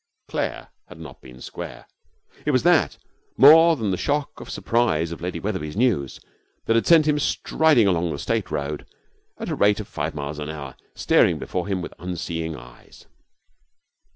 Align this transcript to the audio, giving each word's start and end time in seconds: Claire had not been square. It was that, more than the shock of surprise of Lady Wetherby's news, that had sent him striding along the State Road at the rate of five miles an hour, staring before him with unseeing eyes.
Claire 0.27 0.69
had 0.87 0.97
not 0.97 1.21
been 1.21 1.39
square. 1.39 1.85
It 2.43 2.49
was 2.49 2.63
that, 2.63 2.97
more 3.37 3.75
than 3.75 3.91
the 3.91 3.97
shock 3.97 4.41
of 4.41 4.49
surprise 4.49 5.11
of 5.11 5.21
Lady 5.21 5.39
Wetherby's 5.39 5.77
news, 5.77 6.19
that 6.65 6.75
had 6.75 6.87
sent 6.87 7.07
him 7.07 7.19
striding 7.19 7.85
along 7.85 8.09
the 8.11 8.17
State 8.17 8.49
Road 8.49 8.87
at 9.37 9.47
the 9.49 9.53
rate 9.53 9.79
of 9.79 9.87
five 9.87 10.15
miles 10.15 10.39
an 10.39 10.49
hour, 10.49 10.75
staring 10.95 11.37
before 11.37 11.67
him 11.67 11.83
with 11.83 11.93
unseeing 11.99 12.55
eyes. 12.57 13.05